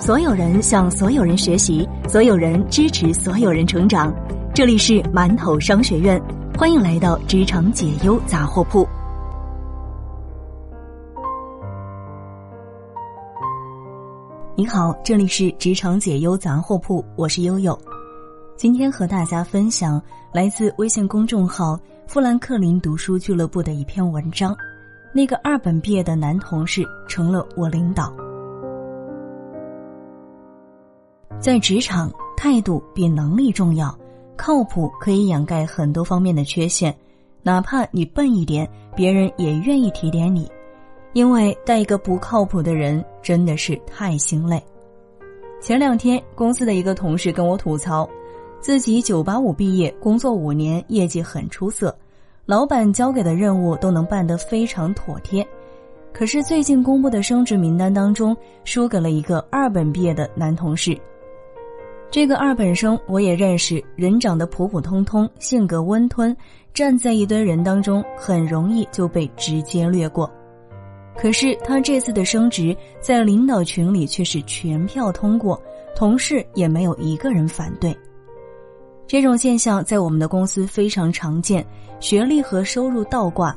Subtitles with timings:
[0.00, 4.14] 所有人向所有人学习，所有人支持所有人成长。
[4.54, 6.22] 这里是馒头商学院，
[6.56, 8.88] 欢迎来到职场解忧杂货铺。
[14.54, 17.76] 你好，这里是职场解忧杂货铺，我是悠悠。
[18.56, 20.00] 今天和大家分享
[20.32, 24.56] 来自微信公众号“富兰克林读书俱乐部”的一篇文章。
[25.12, 28.14] 那个二本毕业的男同事成了我领导。
[31.40, 33.96] 在职场，态度比能力重要，
[34.36, 36.94] 靠谱可以掩盖很多方面的缺陷，
[37.44, 40.50] 哪怕你笨一点，别人也愿意提点你。
[41.12, 44.62] 因为带一个不靠谱的人真的是太心累。
[45.60, 48.08] 前两天，公司的一个同事跟我吐槽，
[48.60, 51.96] 自己九八五毕业，工作五年，业绩很出色。
[52.46, 55.46] 老板交给的任务都能办得非常妥帖，
[56.12, 60.98] 可是最近公布的升职名单当中，输给了一个二本毕业的男同事。
[62.10, 66.34] 这个二本生我也认识，人长得普普通通，性格温吞，
[66.72, 70.30] 站在一堆人当中很容易就被直接略过。
[71.14, 75.60] 可是他这次的升职，在领导群里却是全票通过，
[75.94, 77.94] 同事也没有一个人反对。
[79.06, 81.64] 这种现象在我们的公司非常常见，
[82.00, 83.54] 学历和收入倒挂，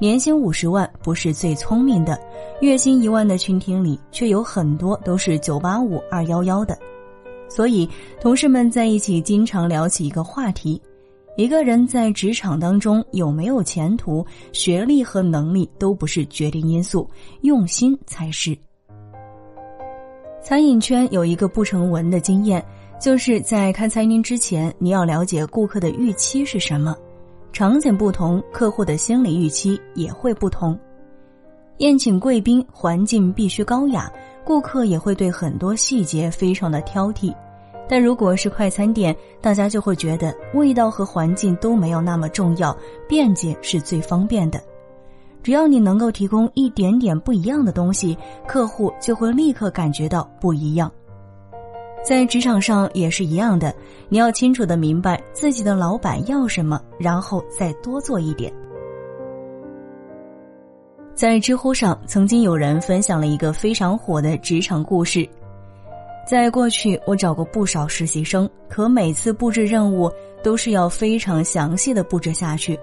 [0.00, 2.18] 年薪五十万不是最聪明的，
[2.62, 6.76] 月薪一万的群体里却有很多都是九八五二幺幺的，
[7.54, 7.86] 所以
[8.20, 10.80] 同事们在一起经常聊起一个话题：
[11.36, 17.08] 一个人在职场当中有没有前途，学历和能力都不是决定因素，
[17.42, 18.56] 用心才是。
[20.40, 22.64] 餐饮圈有一个不成文的经验。
[22.98, 26.96] 就是在开餐厅之前，你要了解顾客的预期是什么，
[27.52, 30.78] 场景不同，客户的心理预期也会不同。
[31.78, 34.08] 宴请贵宾，环境必须高雅，
[34.44, 37.34] 顾客也会对很多细节非常的挑剔。
[37.88, 42.74] 但如果是快餐店，大家就会觉得味道和环境都没有那么重要，
[43.08, 44.60] 便捷是最方便的。
[45.42, 48.16] 只要你能够提供一点点不一样的东西，
[48.46, 50.90] 客户就会立刻感觉到不一样。
[52.04, 53.74] 在职场上也是一样的，
[54.08, 58.52] 你要清楚的明白自己的老板要什么，然后再多做一点。
[61.22, 65.24] 在知乎上，曾经有人分享了一个非常火的职场故事。
[66.26, 70.10] 在过去，我找过不少实习生，可每次布置任务
[70.42, 72.76] 都是要非常详细的布置下去。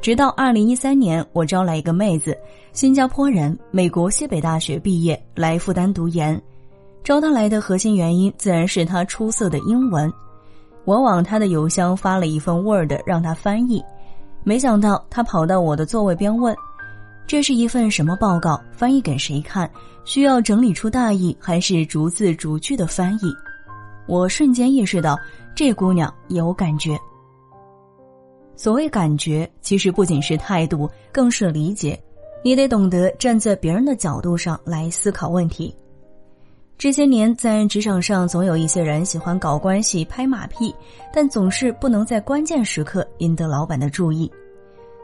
[0.00, 2.36] 直到二零一三年，我招来一个妹子，
[2.72, 6.42] 新加坡人，美国西北大学毕业，来复旦读研。
[7.04, 10.12] 招她来的核心原因自然是她出色的英文。
[10.84, 13.80] 我往她的邮箱发了一份 Word 让她翻译，
[14.42, 16.52] 没想到她跑到我的座位边问
[17.28, 18.58] ：“这是一份什么报告？
[18.72, 19.70] 翻译给谁看？
[20.06, 23.30] 需要整理出大意，还是逐字逐句的翻译？”
[24.08, 25.14] 我瞬间意识到，
[25.54, 26.98] 这姑娘有感觉。
[28.56, 32.02] 所谓感觉，其实不仅是态度，更是理解。
[32.42, 35.76] 你得懂得站在别人的角度上来思考问题。
[36.78, 40.74] 这些年，在职场上，总有一些人喜欢搞关系、拍马屁，
[41.12, 44.32] 但总是不能在关键时刻赢得老板的注意。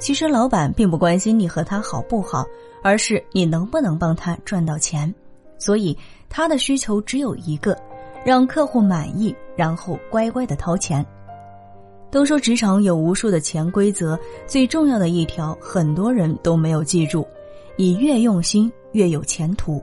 [0.00, 2.44] 其实，老板并不关心你和他好不好，
[2.82, 5.14] 而是你能不能帮他赚到钱。
[5.58, 5.96] 所以，
[6.28, 7.76] 他的需求只有一个：
[8.24, 11.04] 让客户满意，然后乖乖的掏钱。
[12.10, 17.28] 都说职场有无数的潜规则，最重要的一条，很多人都没有记住：
[17.76, 19.80] 你越用心，越有前途。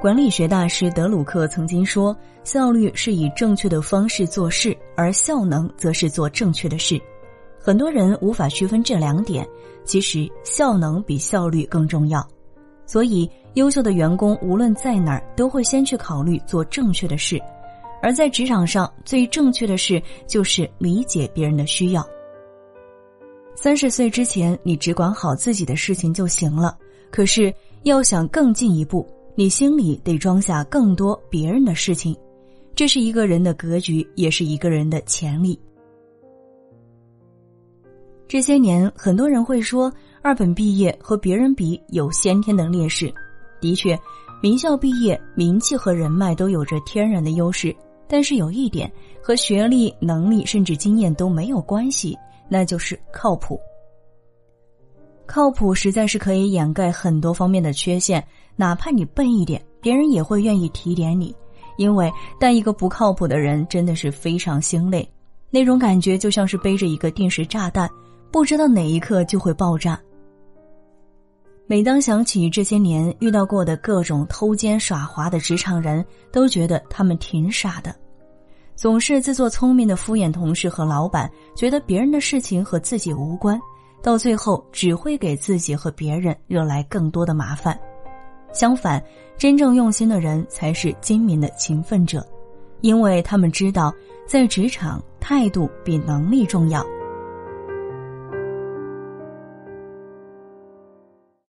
[0.00, 7.00] 管理学大师德鲁克曾经说：“效率是以正确的方式做事，而效能则是做正确的事。”
[7.60, 9.46] 很多人无法区分这两点，
[9.84, 12.26] 其实效能比效率更重要。
[12.86, 17.38] 所以，优秀的员工无论在哪儿，都会先去考虑做正确的事。
[18.00, 22.06] 而在职场上，最正确的事就是理解别人的需要。
[23.54, 26.78] 三十岁之前，你只管好自己的事情就行了。
[27.10, 27.52] 可是，
[27.82, 32.16] 要想更进一步，你心里得装下更多别人的事情，
[32.74, 35.58] 这是一个人的格局，也是一个人的潜力。
[38.28, 39.90] 这些年，很多人会说
[40.20, 43.12] 二本毕业和别人比有先天的劣势。
[43.58, 43.98] 的确，
[44.42, 47.74] 名校毕业，名气和人脉都有着天然的优势。
[48.06, 48.90] 但是有一点
[49.22, 52.16] 和学历、能力甚至经验都没有关系，
[52.50, 53.58] 那就是靠谱。
[55.26, 58.22] 靠谱实在是可以掩盖很多方面的缺陷。
[58.56, 61.34] 哪怕你笨一点，别人也会愿意提点你，
[61.76, 65.06] 因为带一个不靠谱的人真的是非常心累，
[65.50, 67.88] 那种感觉就像是背着一个定时炸弹，
[68.30, 69.98] 不知道哪一刻就会爆炸。
[71.66, 77.94] 每当想起这些年遇到过的各种偷奸耍滑的职场人，都觉得他们挺傻的，
[78.74, 83.60] 总是自作聪明的敷衍同事和老板，觉得别人的事情和自己无关，
[84.02, 87.78] 到最后只会给自己和别人惹来更多的麻烦。
[88.50, 89.02] 相反，
[89.36, 92.26] 真正用心的人才是精明的勤奋者，
[92.80, 93.92] 因为他们知道，
[94.26, 96.82] 在职场态度比能力重要。